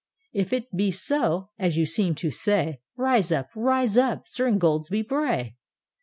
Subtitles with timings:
[0.41, 5.03] —If it be so, as you seem to say, Rise up, rise up, Sir Ingoldsby
[5.07, 5.57] Bray!